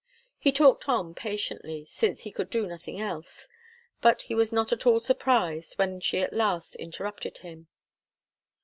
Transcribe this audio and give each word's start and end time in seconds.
He 0.39 0.51
talked 0.51 0.89
on 0.89 1.13
patiently, 1.13 1.85
since 1.85 2.21
he 2.23 2.31
could 2.31 2.49
do 2.49 2.65
nothing 2.65 2.99
else, 2.99 3.47
but 4.01 4.23
he 4.23 4.33
was 4.33 4.51
not 4.51 4.73
at 4.73 4.87
all 4.87 4.99
surprised 4.99 5.77
when 5.77 5.99
she 5.99 6.21
at 6.23 6.33
last 6.33 6.73
interrupted 6.77 7.37
him. 7.37 7.67